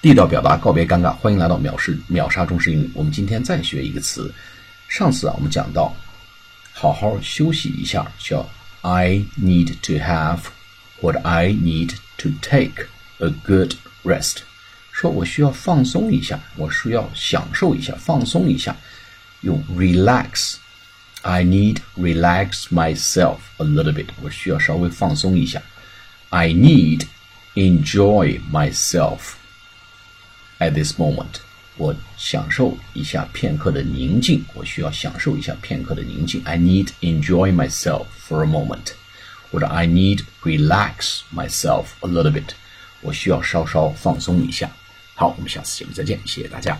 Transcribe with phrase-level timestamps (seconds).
[0.00, 1.12] 地道表达，告别尴尬。
[1.16, 2.90] 欢迎来到秒式秒杀中式英语。
[2.94, 4.32] 我们今天再学一个词。
[4.86, 5.92] 上次啊，我们讲到
[6.72, 8.48] 好好休息一下，叫
[8.82, 10.38] I need to have
[11.00, 12.86] 或者 I need to take
[13.18, 13.74] a good
[14.04, 14.36] rest。
[14.92, 18.76] 说我需要放松一下，我需要享受一下，放松一下，
[19.40, 20.58] 用 relax。
[21.22, 24.06] I need relax myself a little bit。
[24.22, 25.60] 我需要稍微放松一下。
[26.28, 27.02] I need
[27.56, 29.32] enjoy myself。
[30.58, 31.36] At this moment，
[31.76, 34.44] 我享受一下片刻的宁静。
[34.54, 36.42] 我需要享受一下片刻的宁静。
[36.44, 38.92] I need enjoy myself for a moment，
[39.52, 42.48] 或者 I need relax myself a little bit。
[43.00, 44.68] 我需要稍稍放松一下。
[45.14, 46.76] 好，我们下次节目再见，谢谢大家。